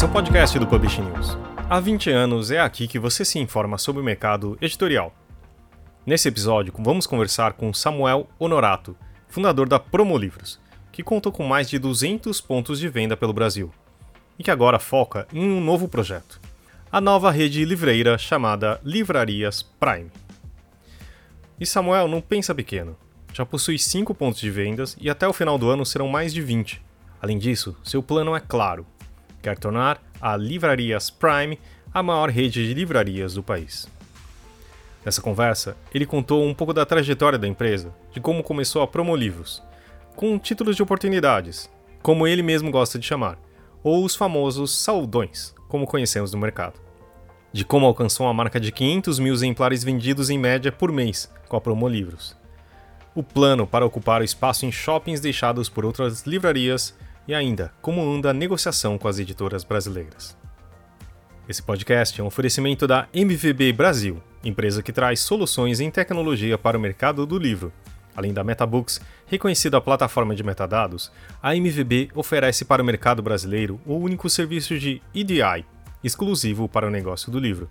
[0.00, 1.36] Esse é o podcast do Publish News.
[1.68, 5.14] Há 20 anos é aqui que você se informa sobre o mercado editorial.
[6.06, 8.96] Nesse episódio, vamos conversar com Samuel Honorato,
[9.28, 10.58] fundador da Promo Livros,
[10.90, 13.70] que contou com mais de 200 pontos de venda pelo Brasil
[14.38, 16.40] e que agora foca em um novo projeto,
[16.90, 20.10] a nova rede livreira chamada Livrarias Prime.
[21.60, 22.96] E Samuel não pensa pequeno.
[23.34, 26.40] Já possui 5 pontos de vendas e até o final do ano serão mais de
[26.40, 26.80] 20.
[27.20, 28.86] Além disso, seu plano é claro:
[29.42, 31.58] quer tornar a Livrarias Prime
[31.92, 33.88] a maior rede de livrarias do país.
[35.04, 39.16] Nessa conversa, ele contou um pouco da trajetória da empresa, de como começou a Promo
[39.16, 39.62] Livros,
[40.14, 41.70] com títulos de oportunidades,
[42.02, 43.38] como ele mesmo gosta de chamar,
[43.82, 46.78] ou os famosos saldões, como conhecemos no mercado.
[47.52, 51.56] De como alcançou a marca de 500 mil exemplares vendidos em média por mês com
[51.56, 52.36] a Promo Livros.
[53.14, 56.94] O plano para ocupar o espaço em shoppings deixados por outras livrarias
[57.30, 60.36] e ainda como anda a negociação com as editoras brasileiras.
[61.48, 66.76] Esse podcast é um oferecimento da MVB Brasil, empresa que traz soluções em tecnologia para
[66.76, 67.72] o mercado do livro.
[68.16, 73.94] Além da MetaBooks, reconhecida plataforma de metadados, a MVB oferece para o mercado brasileiro o
[73.94, 75.64] único serviço de EDI,
[76.02, 77.70] exclusivo para o negócio do livro.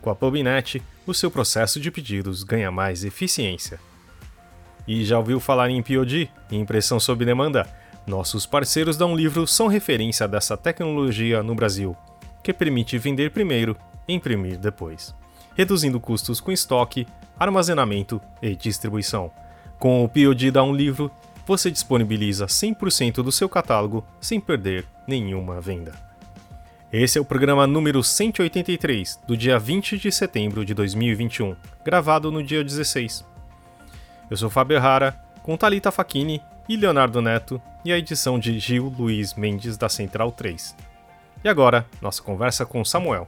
[0.00, 3.78] Com a PubNet, o seu processo de pedidos ganha mais eficiência.
[4.88, 7.68] E já ouviu falar em POD, impressão sob demanda?
[8.06, 11.96] Nossos parceiros da Um Livro são referência dessa tecnologia no Brasil,
[12.42, 13.76] que permite vender primeiro
[14.08, 15.14] e imprimir depois,
[15.54, 17.06] reduzindo custos com estoque,
[17.38, 19.30] armazenamento e distribuição.
[19.78, 21.10] Com o POD da Um Livro,
[21.46, 25.92] você disponibiliza 100% do seu catálogo sem perder nenhuma venda.
[26.92, 32.42] Esse é o programa número 183, do dia 20 de setembro de 2021, gravado no
[32.42, 33.24] dia 16.
[34.28, 38.94] Eu sou Fábio Rara, com Talita Facchini e Leonardo Neto, e a edição de Gil
[38.98, 40.74] Luiz Mendes da Central 3.
[41.42, 43.26] E agora, nossa conversa com Samuel.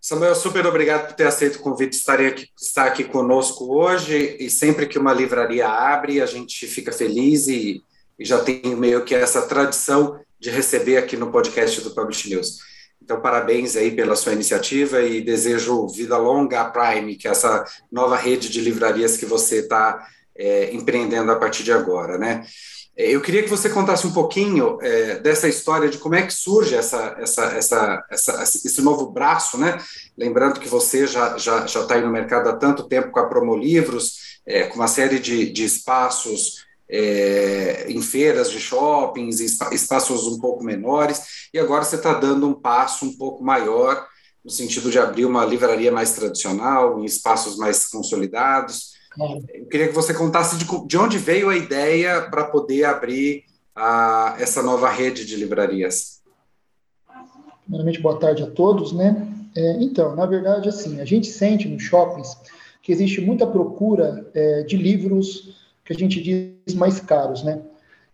[0.00, 4.36] Samuel, super obrigado por ter aceito o convite de estar aqui, estar aqui conosco hoje.
[4.38, 7.82] E sempre que uma livraria abre, a gente fica feliz e,
[8.18, 12.58] e já tem meio que essa tradição de receber aqui no podcast do Publish News.
[13.02, 17.64] Então, parabéns aí pela sua iniciativa e desejo vida longa à Prime, que é essa
[17.90, 20.06] nova rede de livrarias que você está
[20.38, 22.44] é, empreendendo a partir de agora, né?
[22.96, 26.32] É, eu queria que você contasse um pouquinho é, dessa história de como é que
[26.32, 29.78] surge essa, essa, essa, essa, esse novo braço, né?
[30.16, 33.26] Lembrando que você já já já está aí no mercado há tanto tempo com a
[33.28, 40.26] Promo Livros, é, com uma série de, de espaços é, em feiras de shoppings, espaços
[40.26, 44.06] um pouco menores, e agora você está dando um passo um pouco maior
[44.44, 48.95] no sentido de abrir uma livraria mais tradicional, em espaços mais consolidados.
[49.18, 53.44] Eu queria que você contasse de, de onde veio a ideia para poder abrir
[53.74, 56.22] a, essa nova rede de livrarias.
[57.62, 59.26] Primeiramente, boa tarde a todos, né?
[59.56, 62.36] É, então, na verdade, assim, a gente sente nos shoppings
[62.82, 67.62] que existe muita procura é, de livros que a gente diz mais caros, né?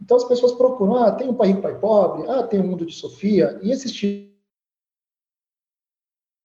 [0.00, 2.84] Então as pessoas procuram, ah, tem o Pai Rico, Pai Pobre, ah, tem o Mundo
[2.84, 4.32] de Sofia, e esse tipo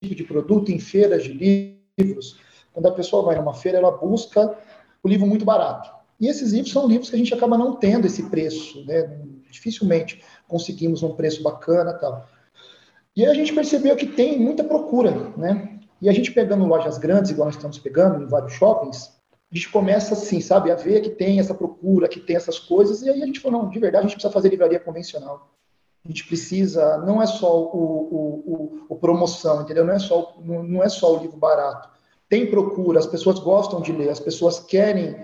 [0.03, 2.39] de produto em feiras de livros,
[2.77, 4.55] quando a pessoa vai numa feira, ela busca
[5.01, 5.89] o livro muito barato.
[6.19, 9.19] E esses livros são livros que a gente acaba não tendo esse preço, né?
[9.49, 12.27] Dificilmente conseguimos um preço bacana tal.
[13.15, 15.79] E a gente percebeu que tem muita procura, né?
[15.99, 19.11] E a gente pegando lojas grandes, igual nós estamos pegando em vários shoppings,
[19.51, 23.01] a gente começa assim, sabe, a ver que tem essa procura, que tem essas coisas,
[23.01, 25.49] e aí a gente falou, não, de verdade, a gente precisa fazer livraria convencional.
[26.05, 29.83] A gente precisa, não é só o, o, o, o promoção, entendeu?
[29.83, 31.96] Não é só, não, não é só o livro barato
[32.29, 35.15] tem procura, as pessoas gostam de ler, as pessoas querem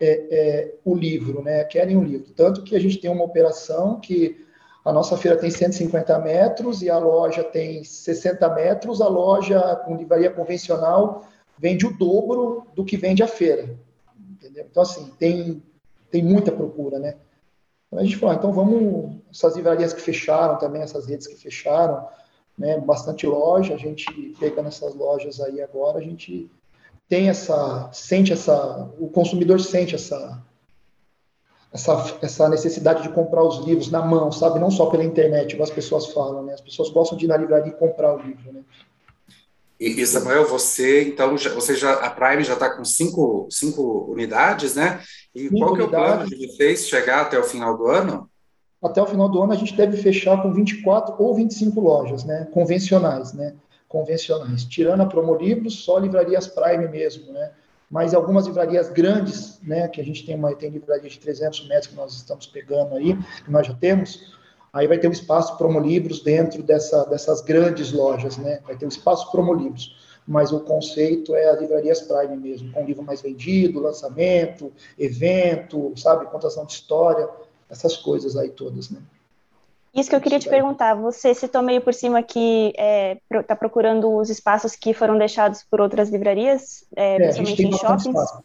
[0.00, 1.64] é, é, o livro, né?
[1.64, 2.32] Querem o livro.
[2.32, 4.44] Tanto que a gente tem uma operação que
[4.84, 9.96] a nossa feira tem 150 metros e a loja tem 60 metros, a loja com
[9.96, 11.26] livraria convencional
[11.58, 13.78] vende o dobro do que vende a feira.
[14.30, 14.66] Entendeu?
[14.70, 15.62] Então, assim, tem,
[16.10, 17.16] tem muita procura, né?
[17.86, 21.36] Então a gente falou, ah, então vamos, essas livrarias que fecharam também, essas redes que
[21.36, 22.06] fecharam,
[22.56, 26.50] né, bastante loja, a gente pega nessas lojas aí agora, a gente
[27.08, 30.42] tem essa, sente essa, o consumidor sente essa,
[31.72, 35.64] essa, essa necessidade de comprar os livros na mão, sabe, não só pela internet, como
[35.64, 38.52] as pessoas falam, né, as pessoas gostam de ir na livraria e comprar o livro,
[38.52, 38.62] né.
[39.78, 44.06] E, e Samuel, você então já, você já a Prime já está com cinco, cinco
[44.08, 45.02] unidades, né?
[45.34, 48.30] E cinco qual que é o plano de vocês chegar até o final do ano?
[48.86, 52.48] Até o final do ano a gente deve fechar com 24 ou 25 lojas, né,
[52.52, 53.54] convencionais, né,
[53.88, 54.64] convencionais.
[54.64, 57.50] Tirando a Promolivros, só livrarias Prime mesmo, né,
[57.90, 61.86] mas algumas livrarias grandes, né, que a gente tem uma tem livraria de 300 metros
[61.88, 64.34] que nós estamos pegando aí, que nós já temos,
[64.72, 68.58] Aí vai ter o espaço Promolivros dentro dessa, dessas grandes lojas, né?
[68.66, 69.94] Vai ter o espaço Promolivros
[70.26, 76.26] mas o conceito é a livrarias Prime mesmo, com livro mais vendido, lançamento, evento, sabe,
[76.26, 77.28] contação de história,
[77.74, 79.00] essas coisas aí todas, né?
[79.94, 82.72] Isso que eu queria te perguntar, você citou meio por cima que
[83.28, 87.62] está é, tá procurando os espaços que foram deixados por outras livrarias, é, é, principalmente
[87.62, 88.06] em shoppings.
[88.06, 88.42] Espaço.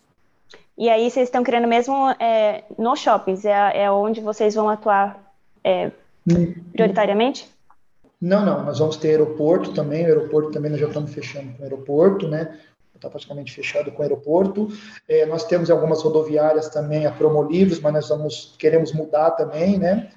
[0.78, 5.34] E aí vocês estão querendo mesmo é, nos shoppings, é, é onde vocês vão atuar
[5.64, 5.92] é,
[6.30, 6.54] hum.
[6.72, 7.50] prioritariamente?
[8.22, 11.62] Não, não, nós vamos ter aeroporto também, o aeroporto também nós já estamos fechando com
[11.62, 12.60] o aeroporto, né?
[13.00, 14.68] Está praticamente fechado com o aeroporto.
[15.08, 20.12] É, nós temos algumas rodoviárias também, a Promolivros, mas nós vamos, queremos mudar também, né?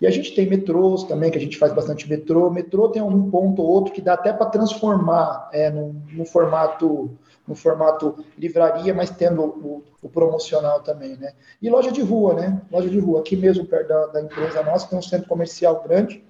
[0.00, 2.50] E a gente tem metrôs também, que a gente faz bastante metrô.
[2.50, 7.10] Metrô tem um ponto ou outro que dá até para transformar é, no, no, formato
[7.46, 11.34] no formato livraria, mas tendo o, o, promocional também, né?
[11.60, 12.62] E loja de rua, né?
[12.72, 13.20] Loja de rua.
[13.20, 16.24] Aqui mesmo, perto da, da empresa nossa, tem um centro comercial grande,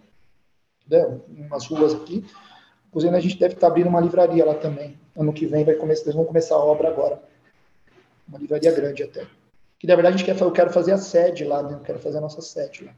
[0.91, 2.25] né, umas ruas aqui.
[2.95, 4.97] Inclusive, a gente deve estar abrindo uma livraria lá também.
[5.17, 7.21] Ano que vem vai começar, eles vão começar a obra agora.
[8.29, 9.27] Uma livraria grande até.
[9.81, 11.75] Que na verdade a gente quer, eu quero fazer a sede lá, né?
[11.75, 12.93] Eu quero fazer a nossa sede lá.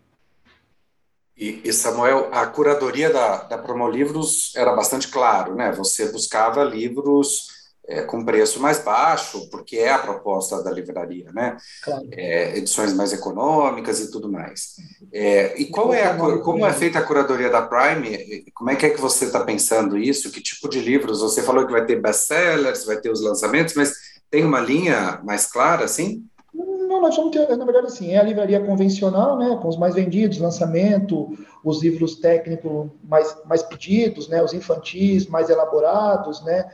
[1.35, 5.73] E, e, Samuel, a curadoria da, da Promolivros era bastante claro, né?
[5.73, 7.49] Você buscava livros
[7.89, 11.57] é, com preço mais baixo, porque é a proposta da livraria, né?
[11.83, 12.07] Claro.
[12.13, 14.77] É, edições mais econômicas e tudo mais.
[15.13, 18.45] É, e qual é a, como é feita a curadoria da Prime?
[18.55, 20.31] Como é que é que você está pensando isso?
[20.31, 21.21] Que tipo de livros?
[21.21, 23.93] Você falou que vai ter best-sellers, vai ter os lançamentos, mas
[24.31, 26.25] tem uma linha mais clara, assim?
[26.53, 29.95] Não, nós vamos ter, na verdade, assim, é a livraria convencional, né, com os mais
[29.95, 36.65] vendidos, lançamento, os livros técnicos mais, mais pedidos, né, os infantis mais elaborados, né,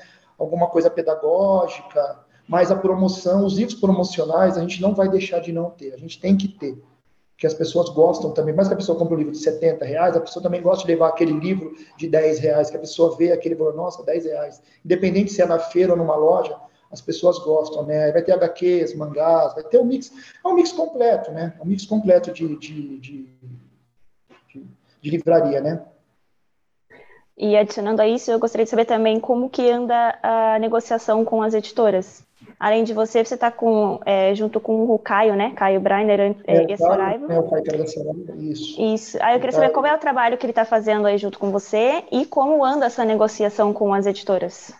[0.42, 2.18] alguma coisa pedagógica,
[2.48, 5.96] mas a promoção, os livros promocionais, a gente não vai deixar de não ter, a
[5.96, 6.82] gente tem que ter.
[7.36, 10.16] Que as pessoas gostam também, mais que a pessoa compra um livro de 70 reais,
[10.16, 13.32] a pessoa também gosta de levar aquele livro de 10 reais, que a pessoa vê
[13.32, 14.62] aquele valor, nossa, 10 reais.
[14.84, 16.56] Independente se é na feira ou numa loja,
[16.90, 18.12] as pessoas gostam, né?
[18.12, 20.12] Vai ter HQs, mangás, vai ter um mix,
[20.44, 21.54] é um mix completo, né?
[21.58, 23.28] É um mix completo de, de, de,
[24.46, 24.66] de,
[25.00, 25.82] de livraria, né?
[27.36, 31.42] E adicionando a isso, eu gostaria de saber também como que anda a negociação com
[31.42, 32.24] as editoras.
[32.58, 35.52] Além de você, você está com, é, junto com o Caio, né?
[35.56, 37.32] Caio Brainer é, é, Soraiva.
[37.32, 38.80] É, o Caio da Soraiva, isso.
[38.80, 39.18] Isso.
[39.20, 41.50] Aí eu queria saber qual é o trabalho que ele está fazendo aí junto com
[41.50, 44.72] você e como anda essa negociação com as editoras.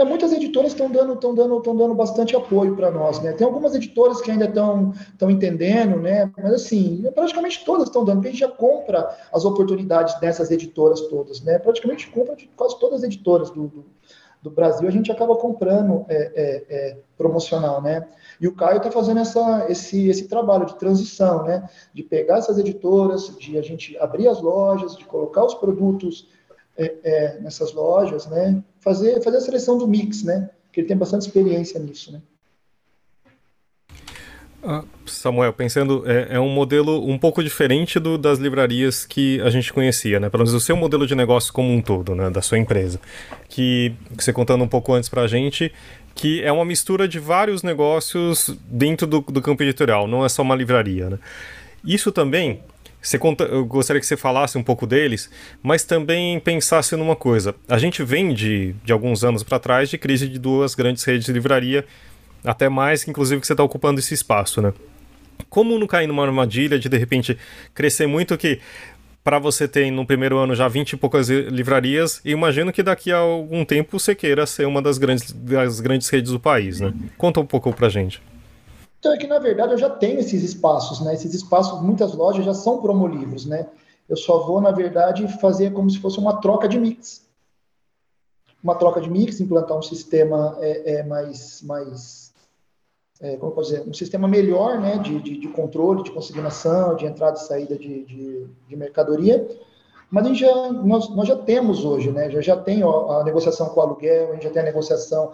[0.00, 3.34] É, muitas editoras estão dando, estão dando, estão dando bastante apoio para nós, né?
[3.34, 4.94] Tem algumas editoras que ainda estão,
[5.28, 6.32] entendendo, né?
[6.38, 11.02] Mas assim, praticamente todas estão dando, porque a gente já compra as oportunidades dessas editoras
[11.02, 11.58] todas, né?
[11.58, 13.84] Praticamente compra de quase todas as editoras do, do,
[14.40, 18.08] do Brasil, a gente acaba comprando é, é, é, promocional, né?
[18.40, 21.68] E o Caio está fazendo essa, esse, esse trabalho de transição, né?
[21.92, 26.26] De pegar essas editoras, de a gente abrir as lojas, de colocar os produtos
[26.74, 28.64] é, é, nessas lojas, né?
[28.80, 30.50] Fazer, fazer a seleção do mix, né?
[30.72, 32.20] Que ele tem bastante experiência nisso, né?
[34.62, 39.48] Ah, Samuel, pensando, é, é, um modelo um pouco diferente do, das livrarias que a
[39.48, 40.28] gente conhecia, né?
[40.28, 42.28] Pelo menos o seu modelo de negócio como um todo, né?
[42.28, 43.00] Da sua empresa.
[43.48, 45.72] Que, que você contando um pouco antes pra gente,
[46.14, 50.42] que é uma mistura de vários negócios dentro do, do campo editorial, não é só
[50.42, 51.18] uma livraria, né?
[51.82, 52.60] Isso também
[53.00, 55.30] você conta, eu gostaria que você falasse um pouco deles,
[55.62, 57.54] mas também pensasse numa coisa.
[57.68, 61.24] A gente vem de, de alguns anos para trás de crise de duas grandes redes
[61.24, 61.84] de livraria,
[62.44, 64.72] até mais, inclusive, que você está ocupando esse espaço, né?
[65.48, 67.38] Como não cair numa armadilha de de repente
[67.74, 68.60] crescer muito que
[69.22, 73.12] para você ter no primeiro ano já 20 e poucas livrarias, e imagino que daqui
[73.12, 76.92] a algum tempo você queira ser uma das grandes, das grandes redes do país, né?
[77.18, 78.20] Conta um pouco pra gente.
[79.00, 81.14] Então é que, na verdade, eu já tenho esses espaços, né?
[81.14, 83.66] Esses espaços, muitas lojas já são promolivros, né?
[84.06, 87.26] Eu só vou, na verdade, fazer como se fosse uma troca de mix.
[88.62, 92.34] Uma troca de mix, implantar um sistema é, é mais, mais
[93.22, 94.98] é, como posso dizer, um sistema melhor, né?
[94.98, 99.48] De, de, de, controle, de consignação, de entrada e saída de, de, de mercadoria.
[100.10, 102.30] Mas a gente já, nós, nós já temos hoje, né?
[102.30, 105.32] Já, já tem ó, a negociação com o aluguel, a gente já tem a negociação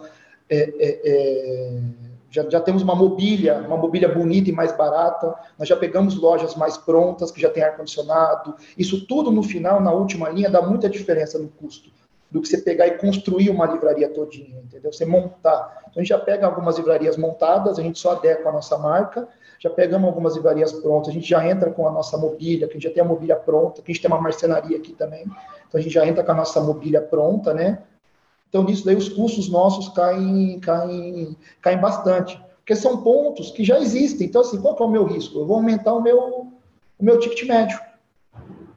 [0.49, 1.81] é, é, é
[2.29, 6.55] já, já temos uma mobília, uma mobília bonita e mais barata, nós já pegamos lojas
[6.55, 10.89] mais prontas, que já tem ar-condicionado, isso tudo no final, na última linha, dá muita
[10.89, 11.89] diferença no custo
[12.29, 14.91] do que você pegar e construir uma livraria todinha, entendeu?
[14.91, 15.77] Você montar.
[15.83, 19.27] Então a gente já pega algumas livrarias montadas, a gente só adequa a nossa marca,
[19.59, 22.75] já pegamos algumas livrarias prontas, a gente já entra com a nossa mobília, que a
[22.75, 25.79] gente já tem a mobília pronta, que a gente tem uma marcenaria aqui também, então
[25.79, 27.81] a gente já entra com a nossa mobília pronta, né?
[28.49, 33.79] Então, nisso daí, os custos nossos caem, caem, caem bastante, porque são pontos que já
[33.79, 34.27] existem.
[34.27, 35.39] Então, assim, qual é o meu risco?
[35.39, 37.79] Eu vou aumentar o meu, o meu ticket médio.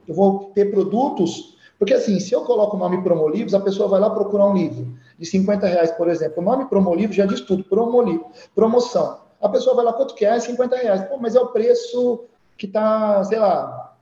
[0.07, 3.99] eu vou ter produtos, porque assim, se eu coloco o nome Promolivros, a pessoa vai
[3.99, 6.41] lá procurar um livro de 50 reais, por exemplo.
[6.41, 9.19] O nome Promolivros já diz tudo, Promolivro, promoção.
[9.41, 10.39] A pessoa vai lá, quanto que é?
[10.39, 11.01] 50 reais.
[11.05, 12.25] Pô, mas é o preço
[12.57, 13.95] que está, sei lá,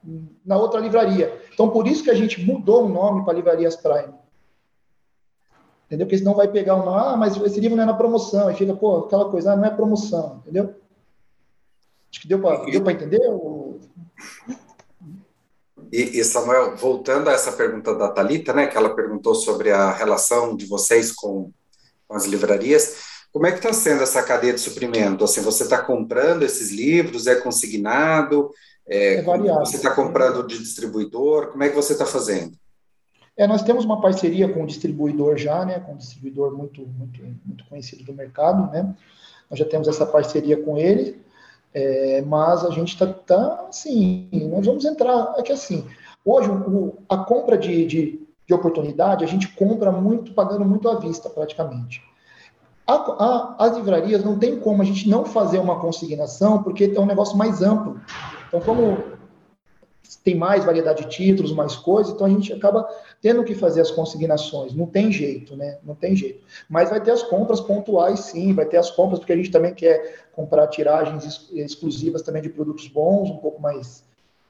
[0.46, 1.34] na outra livraria.
[1.54, 4.19] Então, por isso que a gente mudou o nome para Livrarias Prime.
[5.90, 6.06] Entendeu?
[6.06, 8.48] Porque senão vai pegar uma, ah, mas esse livro não é na promoção.
[8.48, 10.76] Aí fica, pô, aquela coisa, ah, não é promoção, entendeu?
[12.12, 13.28] Acho que deu para entender?
[13.28, 13.80] Ou...
[15.92, 19.92] E, e, Samuel, voltando a essa pergunta da Talita, né, que ela perguntou sobre a
[19.92, 21.52] relação de vocês com,
[22.08, 22.98] com as livrarias,
[23.32, 25.24] como é que está sendo essa cadeia de suprimento?
[25.24, 27.26] Assim, você está comprando esses livros?
[27.26, 28.52] É consignado?
[28.88, 29.66] É, é variável.
[29.66, 31.48] Você está comprando de distribuidor?
[31.48, 32.56] Como é que você está fazendo?
[33.40, 37.22] É, nós temos uma parceria com o distribuidor já, né, com um distribuidor muito, muito,
[37.46, 38.94] muito conhecido do mercado, né?
[39.50, 41.22] Nós já temos essa parceria com ele,
[41.74, 45.88] é, mas a gente está, tá, assim, nós vamos entrar, é que assim,
[46.26, 51.00] hoje o, a compra de, de, de, oportunidade, a gente compra muito, pagando muito à
[51.00, 52.04] vista, praticamente.
[52.86, 57.00] A, a, as livrarias não tem como a gente não fazer uma consignação, porque é
[57.00, 58.02] um negócio mais amplo.
[58.50, 58.98] Então, como
[60.18, 62.88] tem mais variedade de títulos, mais coisas, então a gente acaba
[63.22, 64.74] tendo que fazer as consignações.
[64.74, 65.78] Não tem jeito, né?
[65.84, 66.44] Não tem jeito.
[66.70, 69.74] Mas vai ter as compras pontuais, sim, vai ter as compras, porque a gente também
[69.74, 74.04] quer comprar tiragens exclusivas também de produtos bons, um pouco mais,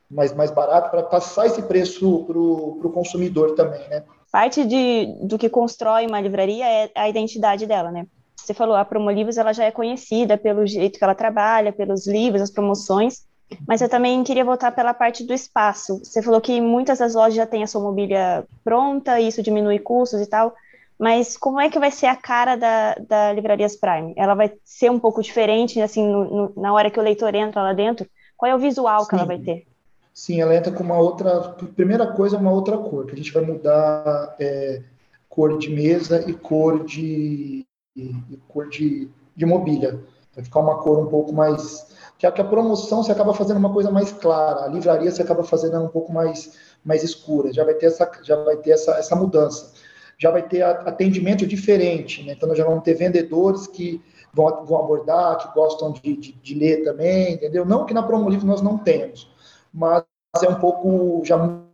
[0.09, 4.03] mais, mais barato, para passar esse preço para o consumidor também, né?
[4.31, 8.05] Parte de, do que constrói uma livraria é a identidade dela, né?
[8.35, 12.41] Você falou, a Promolivros ela já é conhecida pelo jeito que ela trabalha, pelos livros,
[12.41, 13.27] as promoções,
[13.67, 15.99] mas eu também queria voltar pela parte do espaço.
[15.99, 19.79] Você falou que muitas das lojas já têm a sua mobília pronta, e isso diminui
[19.79, 20.53] custos e tal.
[20.97, 24.13] Mas como é que vai ser a cara da, da Livrarias Prime?
[24.17, 27.63] Ela vai ser um pouco diferente, assim, no, no, na hora que o leitor entra
[27.63, 28.05] lá dentro?
[28.35, 29.07] Qual é o visual Sim.
[29.07, 29.65] que ela vai ter?
[30.13, 31.55] Sim, ela entra com uma outra.
[31.75, 34.81] Primeira coisa, uma outra cor, que a gente vai mudar é,
[35.29, 37.65] cor de mesa e cor de,
[37.95, 39.97] e, e cor de, de mobília.
[40.35, 41.87] Vai ficar uma cor um pouco mais
[42.19, 45.21] que a, que a promoção você acaba fazendo uma coisa mais clara, a livraria você
[45.21, 48.91] acaba fazendo um pouco mais, mais escura, já vai ter essa, já vai ter essa,
[48.97, 49.73] essa mudança.
[50.17, 52.33] Já vai ter atendimento diferente, né?
[52.33, 56.83] então já vamos ter vendedores que vão, vão abordar, que gostam de, de, de ler
[56.83, 57.63] também, entendeu?
[57.63, 59.31] Não que na Promolivre nós não temos,
[59.73, 60.03] mas
[60.43, 61.65] é um pouco, já muda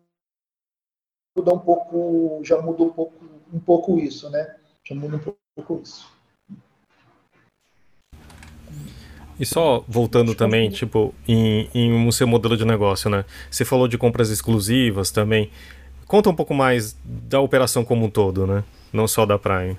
[1.55, 4.55] um pouco, já muda um pouco, um pouco isso, né?
[4.83, 6.14] Já muda um pouco isso.
[9.39, 13.25] E só voltando também, tipo, em, em um seu modelo de negócio, né?
[13.51, 15.49] Você falou de compras exclusivas também.
[16.07, 18.63] Conta um pouco mais da operação como um todo, né?
[18.93, 19.77] Não só da Prime.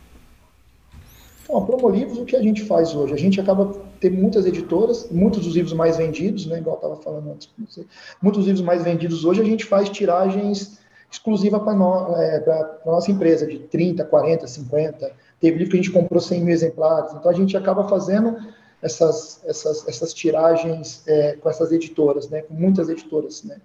[1.46, 3.14] Então, a Promolivros, o que a gente faz hoje?
[3.14, 6.58] A gente acaba tendo muitas editoras, muitos dos livros mais vendidos, né?
[6.58, 7.48] Igual eu estava falando antes,
[8.20, 10.78] muitos dos livros mais vendidos hoje a gente faz tiragens
[11.10, 12.38] exclusivas para no, é,
[12.84, 15.12] a nossa empresa, de 30, 40, 50.
[15.40, 17.12] Teve livro que a gente comprou 100 mil exemplares.
[17.12, 18.36] Então a gente acaba fazendo
[18.86, 23.60] essas, essas, essas tiragens é, com essas editoras, né, com muitas editoras, né,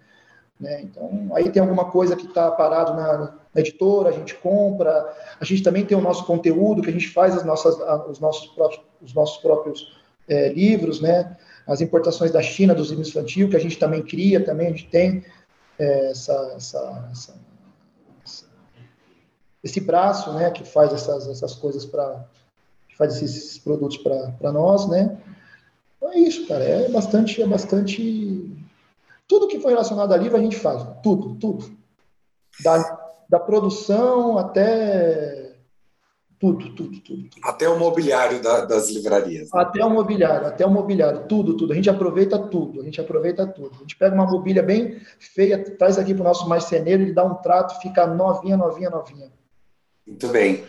[0.59, 0.81] né?
[0.83, 3.17] Então, aí tem alguma coisa que está parado na,
[3.53, 7.09] na, editora, a gente compra, a gente também tem o nosso conteúdo, que a gente
[7.09, 7.75] faz as nossas,
[8.07, 11.35] os, nossos próprios, os nossos próprios é, livros, né,
[11.65, 14.87] as importações da China dos livros infantil, que a gente também cria, também a gente
[14.87, 15.25] tem
[15.79, 17.33] é, essa, essa, essa,
[19.63, 22.23] esse braço, né, que faz essas, essas coisas para
[23.01, 25.17] faz esses produtos para nós, né?
[25.97, 26.63] Então é isso, cara.
[26.63, 28.55] É bastante, é bastante.
[29.27, 31.71] Tudo que for relacionado a livro a gente faz, tudo, tudo.
[32.63, 32.77] Da,
[33.27, 35.55] da produção até
[36.39, 37.29] tudo, tudo, tudo.
[37.43, 39.49] Até o mobiliário da, das livrarias.
[39.51, 39.61] Né?
[39.61, 41.73] Até o mobiliário, até o mobiliário, tudo, tudo.
[41.73, 43.77] A gente aproveita tudo, a gente aproveita tudo.
[43.77, 47.23] A gente pega uma mobília bem feia, traz aqui para o nosso marceneiro, ele dá
[47.23, 49.31] um trato, fica novinha, novinha, novinha.
[50.05, 50.63] Muito bem.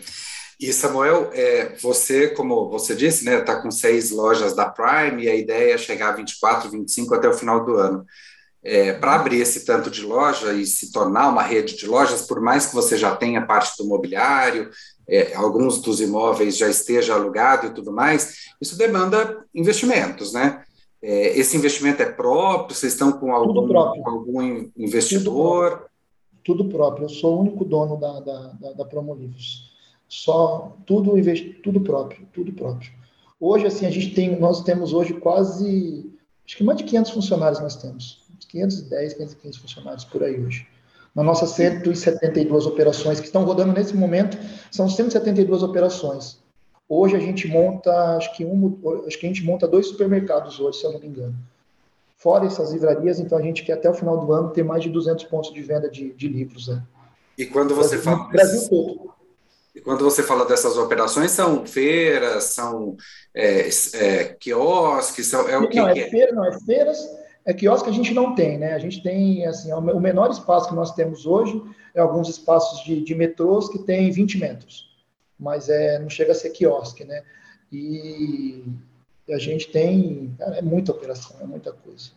[0.63, 5.27] E Samuel, é, você, como você disse, né, está com seis lojas da Prime e
[5.29, 8.05] a ideia é chegar a 24, 25 até o final do ano.
[8.63, 12.39] É, Para abrir esse tanto de loja e se tornar uma rede de lojas, por
[12.39, 14.69] mais que você já tenha parte do mobiliário,
[15.05, 20.63] é, alguns dos imóveis já esteja alugado e tudo mais, isso demanda investimentos, né?
[21.01, 22.73] É, esse investimento é próprio?
[22.73, 25.71] Vocês estão com algum, com algum investidor?
[25.71, 25.89] Tudo próprio.
[26.41, 27.03] Tudo próprio.
[27.03, 29.72] Eu sou o único dono da, da, da, da Promolivros
[30.13, 31.13] só tudo
[31.63, 32.91] tudo próprio, tudo próprio.
[33.39, 36.05] Hoje assim a gente tem, nós temos hoje quase,
[36.45, 40.67] acho que mais de 500 funcionários nós temos, 510, 515 funcionários por aí hoje.
[41.15, 44.37] Na nossas 172 operações que estão rodando nesse momento,
[44.71, 46.37] são 172 operações.
[46.87, 50.77] Hoje a gente monta, acho que um, acho que a gente monta dois supermercados hoje,
[50.77, 51.35] se eu não me engano.
[52.17, 54.91] Fora essas livrarias, então a gente quer até o final do ano ter mais de
[54.91, 56.67] 200 pontos de venda de, de livros.
[56.67, 56.83] Né?
[57.35, 58.29] E quando você Brasil, fala.
[58.29, 59.12] Brasil todo.
[59.75, 62.95] E quando você fala dessas operações, são feiras, são
[63.33, 65.77] é, é, quiosques, são, é o que?
[65.77, 66.09] Não, é, que é?
[66.09, 66.99] feira, não, é feiras,
[67.43, 68.73] é quiosque a gente não tem, né?
[68.73, 71.61] A gente tem, assim, é o menor espaço que nós temos hoje
[71.95, 74.89] é alguns espaços de, de metrôs que tem 20 metros,
[75.39, 77.23] mas é, não chega a ser quiosque, né?
[77.71, 78.63] E
[79.29, 82.11] a gente tem, cara, é muita operação, é muita coisa.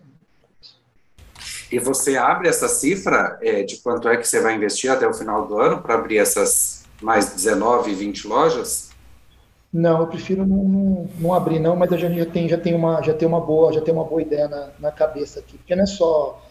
[1.71, 5.15] E você abre essa cifra é, de quanto é que você vai investir até o
[5.15, 8.91] final do ano para abrir essas mais 19, 20 lojas?
[9.73, 12.75] Não, eu prefiro não, não, não, abrir não, mas eu já, já tenho já tem
[12.75, 15.77] uma já tem uma boa já tem uma boa ideia na, na cabeça aqui, porque
[15.77, 16.43] não é só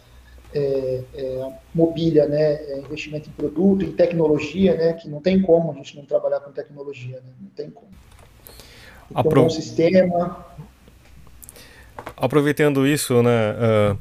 [0.53, 5.71] é, é, mobília, né, é investimento em produto, em tecnologia, né, que não tem como
[5.71, 7.89] a gente não trabalhar com tecnologia, né, não tem como.
[9.13, 9.43] Apro...
[9.43, 10.45] um sistema.
[12.15, 13.97] Aproveitando isso, né, uh,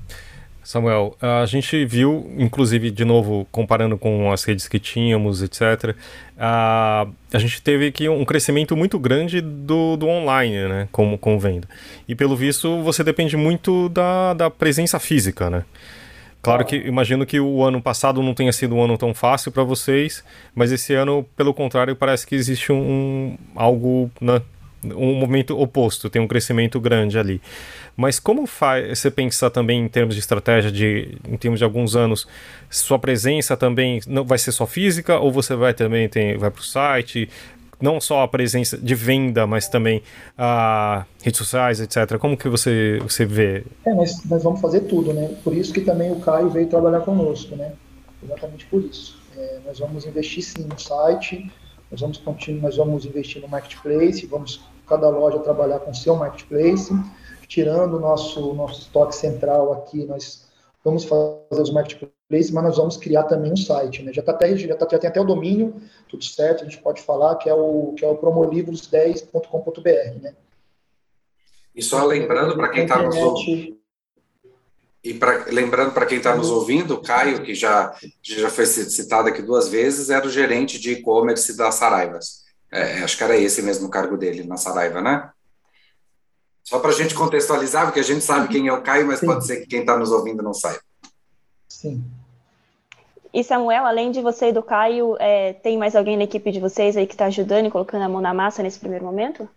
[0.65, 5.95] Samuel, a gente viu, inclusive, de novo, comparando com as redes que tínhamos, etc.,
[6.39, 11.39] a, a gente teve aqui um crescimento muito grande do, do online, né, com, com
[11.39, 11.69] venda.
[12.09, 15.65] E, pelo visto, você depende muito da, da presença física, né?
[16.45, 19.63] Claro que imagino que o ano passado não tenha sido um ano tão fácil para
[19.63, 20.23] vocês,
[20.55, 24.43] mas esse ano, pelo contrário, parece que existe um, algo, né,
[24.85, 27.41] um momento oposto, tem um crescimento grande ali.
[27.97, 32.27] Mas como você pensar também em termos de estratégia, de, em termos de alguns anos,
[32.69, 36.61] sua presença também não vai ser só física ou você vai também tem, vai para
[36.61, 37.29] o site?
[37.81, 40.03] Não só a presença de venda, mas também
[40.39, 42.19] a redes sociais, etc.
[42.19, 43.65] Como que você, você vê?
[43.85, 45.37] É, nós, nós vamos fazer tudo, né?
[45.45, 47.73] Por isso que também o Caio veio trabalhar conosco, né?
[48.23, 49.19] Exatamente por isso.
[49.37, 51.51] É, nós vamos investir sim no site,
[51.91, 56.93] nós vamos continuar, nós vamos investir no marketplace, vamos cada loja trabalhar com seu marketplace,
[57.55, 60.45] tirando o nosso, nosso estoque central aqui, nós
[60.83, 64.13] vamos fazer os marketplaces, mas nós vamos criar também um site, né?
[64.13, 67.01] Já está até já, tá, já tem até o domínio, tudo certo, a gente pode
[67.01, 70.35] falar que é o que é o promolivros10.com.br, né?
[71.73, 73.79] E só lembrando para quem está nos ouvindo,
[75.05, 79.29] e pra, lembrando para quem está nos ouvindo, o Caio, que já, já foi citado
[79.29, 82.43] aqui duas vezes, era o gerente de e-commerce da Saraivas.
[82.73, 85.31] É, acho que era esse mesmo o cargo dele na Saraiva, né?
[86.65, 89.27] Só para a gente contextualizar, porque a gente sabe quem é o Caio, mas Sim.
[89.27, 90.81] pode ser que quem está nos ouvindo não saiba.
[91.69, 92.03] Sim.
[93.33, 96.61] E Samuel, além de você e do Caio, é, tem mais alguém na equipe de
[96.61, 99.49] vocês aí que está ajudando e colocando a mão na massa nesse primeiro momento?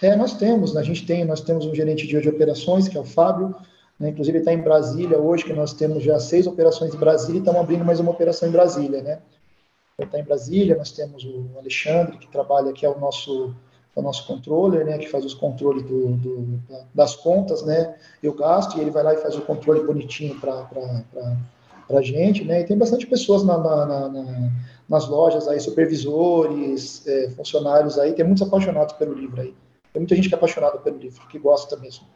[0.00, 3.00] É, nós temos, a gente tem, nós temos um gerente de, de operações, que é
[3.00, 3.54] o Fábio,
[3.98, 7.40] né, inclusive está em Brasília hoje, que nós temos já seis operações em Brasília e
[7.40, 9.20] estamos abrindo mais uma operação em Brasília, né?
[10.04, 13.54] está em Brasília, nós temos o Alexandre, que trabalha, que é o nosso,
[13.94, 16.60] o nosso controller, né, que faz os controles do, do,
[16.94, 20.68] das contas, né, eu gasto, e ele vai lá e faz o controle bonitinho para
[21.90, 24.50] a gente, né, e tem bastante pessoas na, na, na,
[24.88, 29.54] nas lojas aí, supervisores, é, funcionários aí, tem muitos apaixonados pelo livro aí,
[29.92, 32.06] tem muita gente que é apaixonada pelo livro, que gosta mesmo.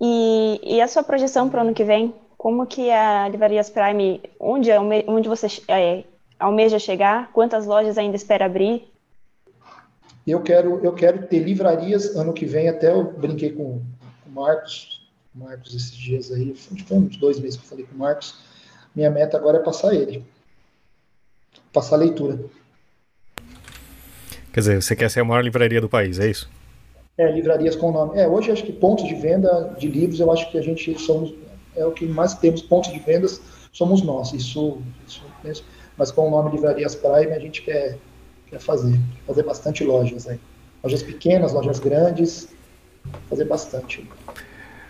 [0.00, 2.14] E, e a sua projeção para o ano que vem?
[2.36, 6.02] Como que a Livrarias Prime, onde, é onde você é,
[6.40, 7.30] almeja chegar?
[7.32, 8.91] Quantas lojas ainda espera abrir?
[10.26, 13.82] Eu quero, eu quero ter livrarias ano que vem, até eu brinquei com
[14.26, 15.02] o Marcos,
[15.34, 18.36] Marcos esses dias aí, foi uns dois meses que eu falei com o Marcos,
[18.94, 20.24] minha meta agora é passar ele,
[21.72, 22.38] passar a leitura.
[24.52, 26.48] Quer dizer, você quer ser a maior livraria do país, é isso?
[27.18, 28.18] É, livrarias com nome.
[28.18, 31.34] É, hoje acho que pontos de venda de livros, eu acho que a gente somos,
[31.74, 33.40] é o que mais temos, pontos de vendas
[33.72, 37.98] somos nós, isso, isso mesmo mas com o nome Livrarias Prime a gente quer,
[38.52, 40.38] quer fazer, fazer bastante lojas aí.
[40.84, 42.48] Lojas pequenas, lojas grandes,
[43.30, 44.06] fazer bastante.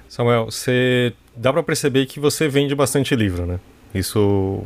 [0.09, 3.61] Samuel, você dá para perceber que você vende bastante livro, né?
[3.95, 4.63] Isso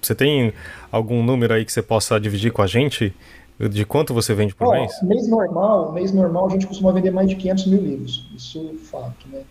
[0.00, 0.52] você tem
[0.92, 3.14] algum número aí que você possa dividir com a gente
[3.58, 4.92] de quanto você vende por oh, mês?
[5.02, 8.78] Mês normal, mês normal a gente costuma vender mais de 500 mil livros, isso é
[8.86, 9.42] fato, né?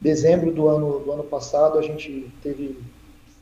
[0.00, 2.78] Dezembro do ano do ano passado a gente teve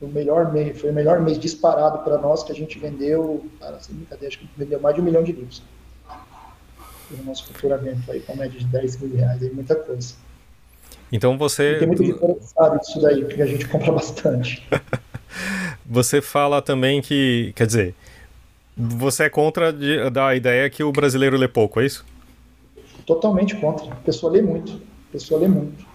[0.05, 3.79] o melhor mês, foi o melhor mês disparado para nós que a gente vendeu, cara,
[3.79, 5.61] sem brincadeira, acho que vendeu mais de um milhão de livros.
[7.11, 10.15] No nosso faturamento aí, com média de 10 mil reais, aí muita coisa.
[11.11, 11.73] Então você.
[11.73, 14.67] E tem muito que sabe disso daí, porque a gente compra bastante.
[15.85, 17.95] você fala também que, quer dizer,
[18.75, 22.03] você é contra de, da ideia que o brasileiro lê pouco, é isso?
[23.05, 23.91] Totalmente contra.
[23.91, 24.73] A pessoa lê muito.
[25.09, 25.85] A pessoa lê muito.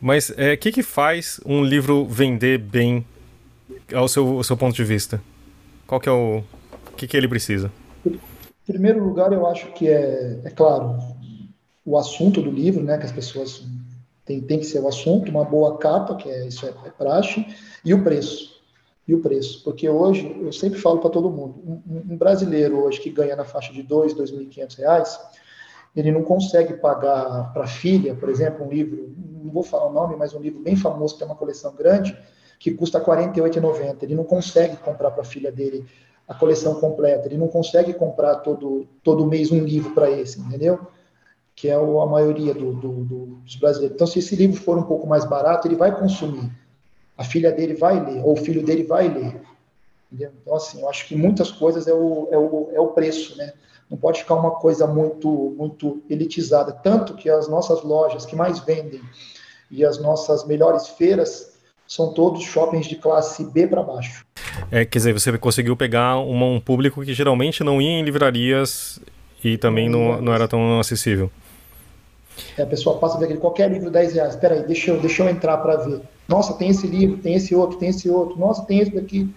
[0.00, 3.04] Mas o é, que, que faz um livro vender bem
[3.94, 5.20] ao seu, ao seu ponto de vista?
[5.86, 6.42] Qual que é o...
[6.92, 7.70] O que, que ele precisa?
[8.06, 8.18] Em
[8.66, 10.98] primeiro lugar, eu acho que é, é claro,
[11.84, 13.62] o assunto do livro, né, que as pessoas
[14.24, 17.46] Tem, tem que ser o assunto, uma boa capa, que é isso é, é praxe,
[17.84, 18.56] e o preço.
[19.06, 19.62] E o preço.
[19.62, 23.44] Porque hoje, eu sempre falo para todo mundo, um, um, brasileiro hoje que ganha na
[23.44, 25.18] faixa de R$ 2.000, R$ 2.500,
[25.94, 29.92] ele não consegue pagar para a filha, por exemplo, um livro, não vou falar o
[29.92, 32.16] nome, mas um livro bem famoso, que tem uma coleção grande,
[32.58, 34.02] que custa R$ 48,90.
[34.02, 35.84] Ele não consegue comprar para a filha dele
[36.28, 40.80] a coleção completa, ele não consegue comprar todo, todo mês um livro para esse, entendeu?
[41.54, 43.94] Que é a maioria do, do, do, dos brasileiros.
[43.94, 46.50] Então, se esse livro for um pouco mais barato, ele vai consumir.
[47.16, 49.40] A filha dele vai ler, ou o filho dele vai ler.
[50.10, 50.32] Entendeu?
[50.42, 53.52] Então, assim, eu acho que muitas coisas é o, é o, é o preço, né?
[53.88, 56.72] Não pode ficar uma coisa muito, muito elitizada.
[56.72, 59.00] Tanto que as nossas lojas que mais vendem
[59.70, 61.55] e as nossas melhores feiras
[61.86, 64.24] são todos shoppings de classe B para baixo.
[64.70, 68.98] É, quer dizer, você conseguiu pegar uma, um público que geralmente não ia em livrarias
[69.42, 71.30] e também não, não era tão acessível.
[72.56, 74.34] É, a pessoa passa a ver qualquer livro 10 reais.
[74.34, 76.00] Espera aí, deixa eu, deixa eu entrar para ver.
[76.28, 78.38] Nossa, tem esse livro, tem esse outro, tem esse outro.
[78.38, 79.28] Nossa, tem esse daqui.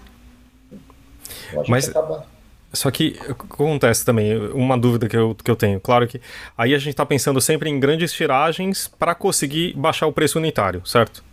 [1.68, 2.26] Mas, que acaba...
[2.72, 5.80] Só que acontece também, uma dúvida que eu, que eu tenho.
[5.80, 6.22] Claro que
[6.58, 10.82] aí a gente está pensando sempre em grandes tiragens para conseguir baixar o preço unitário,
[10.86, 11.24] certo?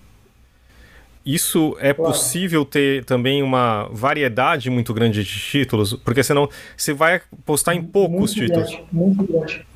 [1.26, 2.12] Isso é claro.
[2.12, 7.82] possível ter também uma variedade muito grande de títulos, porque senão você vai postar em
[7.82, 8.70] poucos muito títulos.
[8.70, 9.66] Grande, muito grande.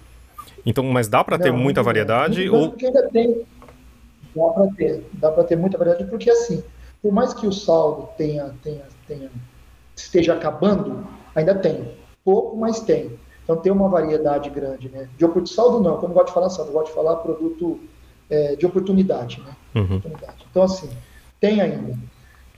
[0.65, 3.43] Então, mas dá para ter muita variedade ou ainda tem
[4.37, 6.63] dá para ter, dá para ter muita variedade porque assim,
[7.03, 9.31] por mais que o saldo tenha, tenha, tenha
[9.97, 11.93] esteja acabando, ainda tem
[12.25, 13.19] pouco, mas tem.
[13.43, 15.09] Então tem uma variedade grande, né?
[15.19, 17.81] De saldo não, quando eu gosto de falar saldo, eu gosto de falar produto
[18.29, 19.57] é, de oportunidade, né?
[19.75, 19.97] Uhum.
[19.97, 20.47] Oportunidade.
[20.49, 20.89] Então assim,
[21.41, 21.99] tem ainda.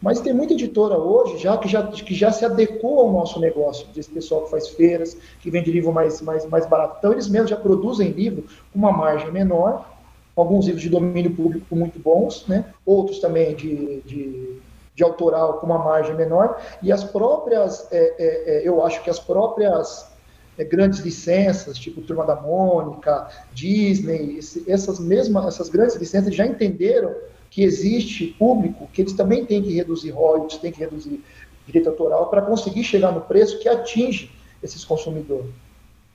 [0.02, 3.86] Mas tem muita editora hoje já que, já que já se adequou ao nosso negócio,
[3.94, 6.96] desse pessoal que faz feiras, que vende livro mais, mais, mais barato.
[6.98, 9.88] Então, eles mesmos já produzem livro com uma margem menor,
[10.34, 12.64] alguns livros de domínio público muito bons, né?
[12.84, 14.58] outros também de, de,
[14.92, 19.10] de autoral com uma margem menor, e as próprias, é, é, é, eu acho que
[19.10, 20.10] as próprias
[20.58, 27.14] é, grandes licenças, tipo Turma da Mônica, Disney, essas mesmas, essas grandes licenças já entenderam
[27.52, 31.22] que existe público que eles também têm que reduzir royalties, têm que reduzir
[31.66, 35.50] direito autoral para conseguir chegar no preço que atinge esses consumidores,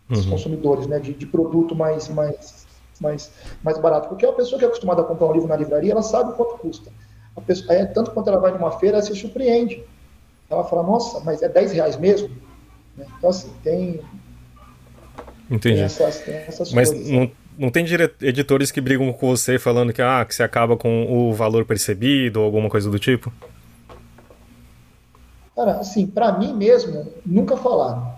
[0.10, 0.32] esses uhum.
[0.32, 2.66] consumidores, né, de, de, produto mais, mais,
[3.00, 3.32] mais,
[3.64, 4.10] mais barato.
[4.10, 6.58] Porque a pessoa que é acostumada a comprar um livro na livraria, ela sabe quanto
[6.58, 6.92] custa.
[7.36, 9.84] A pessoa, é, tanto quanto ela vai numa feira, ela se surpreende.
[10.50, 12.30] Ela fala, nossa, mas é 10 reais mesmo?
[12.98, 13.06] Né?
[13.16, 14.02] Então, assim, tem,
[15.52, 15.76] Entendi.
[15.76, 17.08] Tem essas, tem essas mas coisas.
[17.08, 17.86] Não, não tem
[18.22, 22.40] editores que brigam com você falando que, ah, que você acaba com o valor percebido
[22.40, 23.32] ou alguma coisa do tipo?
[25.56, 28.16] Cara, assim, para mim mesmo, nunca falaram.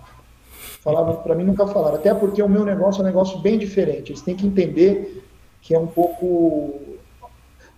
[0.82, 1.96] Falaram, para mim nunca falaram.
[1.96, 4.12] Até porque o meu negócio é um negócio bem diferente.
[4.12, 5.24] Eles têm que entender
[5.62, 6.98] que é um pouco.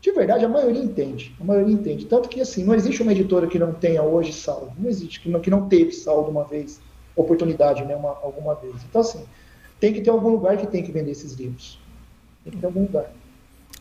[0.02, 1.36] De verdade, a maioria entende.
[1.39, 2.06] A maioria entende.
[2.06, 4.71] Tanto que, assim, não existe uma editora que não tenha hoje saldo.
[4.80, 6.82] Não existe, que não, que não teve saldo uma vez,
[7.15, 8.74] oportunidade, né, uma, alguma vez.
[8.89, 9.24] Então, assim,
[9.82, 11.80] tem que ter algum lugar que tem que vender esses livros.
[12.44, 13.12] Tem que ter algum lugar.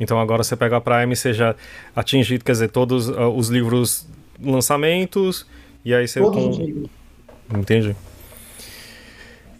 [0.00, 1.54] Então agora você pega a Prime, você já
[1.94, 4.08] atingido, quer dizer, todos uh, os livros
[4.42, 5.46] lançamentos,
[5.84, 6.18] e aí você...
[6.18, 6.50] Todos com...
[6.50, 6.90] os livros.
[7.54, 7.94] Entendi.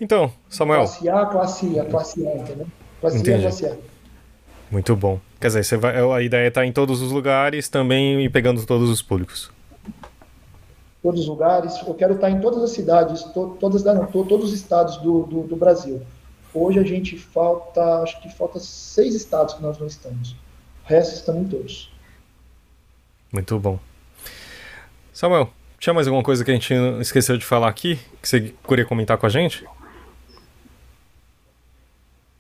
[0.01, 0.81] Então, Samuel...
[0.81, 2.67] Classe A, classe A, classe A, entendeu?
[3.03, 3.37] Classe Entendi.
[3.37, 3.77] A, classe A.
[4.71, 5.21] Muito bom.
[5.39, 8.65] Quer dizer, você vai, a ideia é estar em todos os lugares também e pegando
[8.65, 9.51] todos os públicos.
[11.03, 11.79] Todos os lugares.
[11.87, 15.43] Eu quero estar em todas as cidades, to, todas, não, todos os estados do, do,
[15.43, 16.01] do Brasil.
[16.53, 20.33] Hoje a gente falta, acho que falta seis estados que nós não estamos.
[20.85, 21.93] O resto estamos em todos.
[23.33, 23.79] Muito bom.
[25.13, 28.85] Samuel, tinha mais alguma coisa que a gente esqueceu de falar aqui que você queria
[28.85, 29.65] comentar com a gente?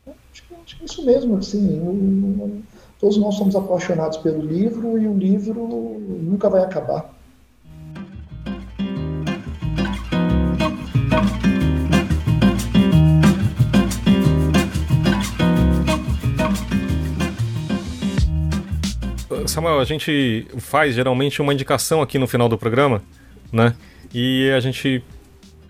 [0.06, 2.64] Acho que, acho que é isso mesmo, assim,
[2.98, 5.54] todos nós somos apaixonados pelo livro e o livro
[6.08, 7.19] nunca vai acabar.
[19.60, 23.02] Samuel, a gente faz geralmente uma indicação aqui no final do programa,
[23.52, 23.74] né?
[24.12, 25.04] E a gente,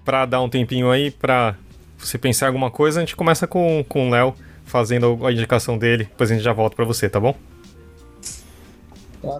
[0.04, 1.56] para dar um tempinho aí, para
[1.98, 4.32] você pensar alguma coisa, a gente começa com, com o Léo
[4.64, 7.34] fazendo a indicação dele, depois a gente já volta para você, tá bom?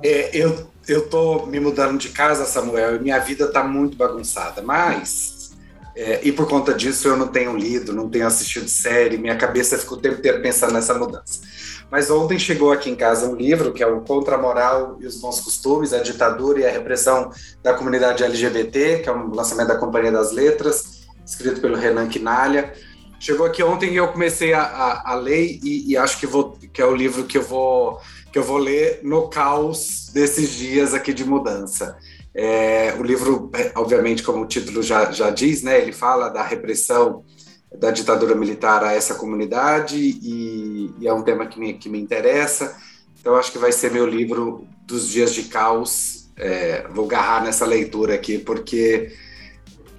[0.03, 4.61] É, eu, eu tô me mudando de casa, Samuel, e minha vida tá muito bagunçada,
[4.63, 5.40] mas.
[5.97, 9.77] É, e por conta disso eu não tenho lido, não tenho assistido série, minha cabeça
[9.77, 11.41] fica o tempo inteiro pensando nessa mudança.
[11.91, 15.07] Mas ontem chegou aqui em casa um livro que é o Contra a Moral e
[15.07, 17.31] os Bons Costumes, a Ditadura e a Repressão
[17.63, 22.73] da Comunidade LGBT, que é um lançamento da Companhia das Letras, escrito pelo Renan Quinalha.
[23.19, 26.57] chegou aqui ontem e eu comecei a, a, a ler e, e, acho que, vou,
[26.73, 28.01] que é o livro que eu vou
[28.33, 31.97] que eu vou ler no caos desses dias aqui de mudança.
[32.35, 36.43] É, o livro, é, obviamente, como o título já, já diz, né, ele fala da
[36.43, 37.25] repressão
[37.77, 42.01] da ditadura militar a essa comunidade e, e, é um tema que me, que me
[42.01, 42.77] interessa.
[43.21, 46.29] Então, acho que vai ser meu livro dos dias de caos.
[46.37, 49.13] É, vou agarrar nessa leitura aqui, porque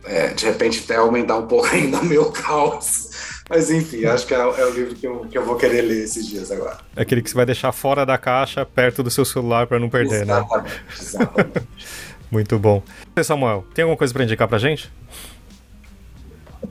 [0.04, 3.10] é, de repente até aumentar um pouco ainda o meu caos.
[3.50, 6.04] Mas enfim, acho que é, é, o livro que eu, que eu vou querer ler
[6.04, 6.78] esses dias agora.
[6.96, 9.90] É aquele que você vai deixar fora da caixa, perto do seu celular, para não
[9.90, 10.82] perder, exatamente, né?
[11.00, 11.68] Exatamente.
[12.32, 12.82] Muito bom.
[13.24, 14.92] Samuel, tem alguma coisa para indicar para gente?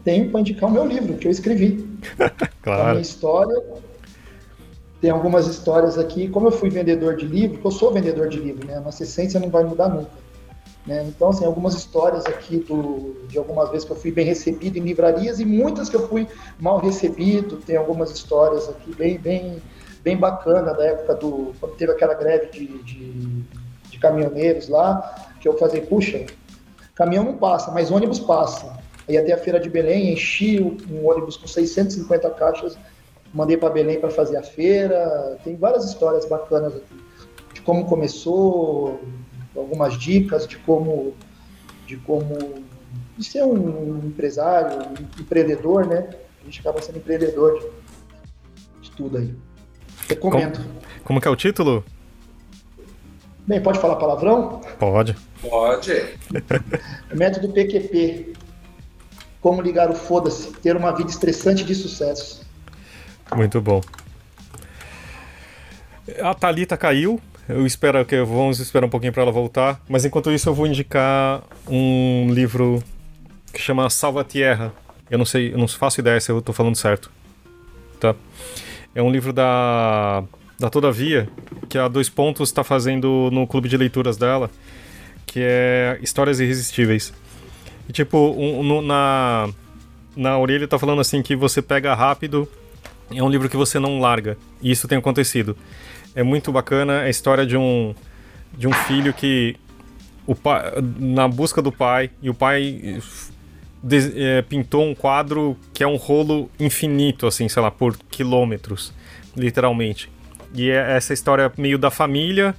[0.03, 1.87] Tenho para indicar o meu livro, que eu escrevi.
[2.63, 2.83] claro.
[2.83, 3.63] A minha história.
[5.01, 6.29] Tem algumas histórias aqui.
[6.29, 8.77] Como eu fui vendedor de livro, eu sou vendedor de livro, né?
[8.77, 10.11] A nossa essência não vai mudar nunca.
[10.87, 11.05] Né?
[11.07, 14.83] Então, assim, algumas histórias aqui do, de algumas vezes que eu fui bem recebido em
[14.83, 16.27] livrarias e muitas que eu fui
[16.59, 17.57] mal recebido.
[17.59, 19.63] Tem algumas histórias aqui bem, bem,
[20.03, 23.45] bem bacana da época do quando teve aquela greve de, de,
[23.91, 26.27] de caminhoneiros lá, que eu falei, puxa,
[26.95, 28.79] caminhão não passa, mas ônibus passa.
[29.09, 32.79] Aí até a feira de Belém, enchi um ônibus com 650 caixas,
[33.33, 35.39] mandei para Belém para fazer a feira.
[35.43, 37.11] Tem várias histórias bacanas aqui
[37.53, 39.01] de como começou,
[39.57, 41.15] algumas dicas de como
[41.87, 42.65] de como
[43.19, 46.09] de ser um empresário, um empreendedor, né?
[46.41, 47.67] A gente acaba sendo empreendedor de,
[48.83, 49.35] de tudo aí.
[50.09, 50.57] Recomendo.
[50.57, 51.85] Como, como que é o título?
[53.47, 54.61] Bem, pode falar palavrão?
[54.79, 55.17] Pode.
[55.43, 55.93] Pode.
[57.15, 58.35] Método PQP.
[59.41, 62.47] Como ligar o foda-se, ter uma vida estressante de sucesso.
[63.35, 63.81] Muito bom.
[66.21, 69.81] A Thalita caiu, eu espero que vamos esperar um pouquinho para ela voltar.
[69.89, 72.83] Mas enquanto isso, eu vou indicar um livro
[73.53, 74.73] que chama Salva Tierra.
[75.11, 77.11] Eu não sei, eu não faço ideia se eu estou falando certo.
[77.99, 78.15] Tá?
[78.95, 80.23] É um livro da
[80.61, 81.27] da Todavia,
[81.71, 84.51] que a Dois Pontos está fazendo no clube de leituras dela,
[85.31, 87.13] que é Histórias Irresistíveis.
[87.89, 89.49] E tipo, um, no, na
[90.17, 92.49] na orelha tá falando assim que você pega rápido,
[93.15, 94.37] é um livro que você não larga.
[94.61, 95.57] E isso tem acontecido
[96.15, 97.95] é muito bacana a história de um
[98.57, 99.57] de um filho que
[100.27, 103.01] o pai, na busca do pai e o pai
[104.17, 108.93] é, pintou um quadro que é um rolo infinito, assim, sei lá, por quilômetros,
[109.37, 110.11] literalmente.
[110.55, 112.55] E é essa história meio da família,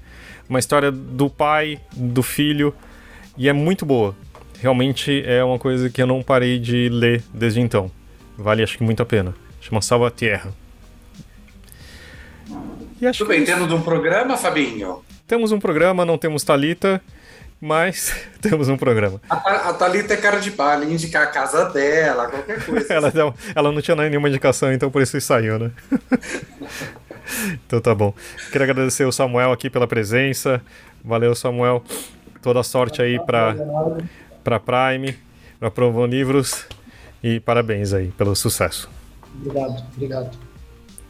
[0.49, 2.73] uma história do pai, do filho,
[3.38, 4.15] e é muito boa.
[4.60, 7.91] Realmente é uma coisa que eu não parei de ler desde então.
[8.38, 9.34] Vale, acho que muito a pena.
[9.60, 10.54] Chama Salva Terra.
[12.99, 15.04] E acho Tudo bem, temos um programa, Fabinho?
[15.27, 17.01] Temos um programa, não temos Talita,
[17.60, 19.21] mas temos um programa.
[19.30, 22.91] A, a Thalita é cara de palha, indicar a casa dela, qualquer coisa.
[22.93, 23.13] ela,
[23.56, 25.71] ela não tinha nenhuma indicação, então por isso saiu, né?
[27.65, 28.13] então tá bom.
[28.52, 30.62] Queria agradecer o Samuel aqui pela presença.
[31.04, 31.84] Valeu, Samuel.
[32.41, 33.56] Toda sorte aí para
[34.44, 35.15] para Prime,
[35.60, 36.65] para Provon Livros
[37.24, 38.89] e parabéns aí pelo sucesso.
[39.36, 40.38] Obrigado, obrigado.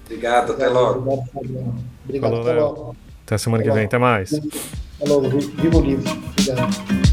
[0.06, 1.26] Obrigado, até logo.
[2.04, 2.96] Obrigado, Falou, até logo.
[3.26, 4.42] Até semana até que vem, até mais.
[5.00, 6.12] Falou, vivo livre.
[6.38, 7.11] Obrigado.